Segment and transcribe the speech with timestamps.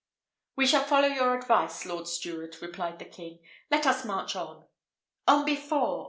[0.55, 3.37] "We shall follow your advice, lord steward," replied the king;
[3.69, 4.65] "let us march on."
[5.27, 5.99] "On before!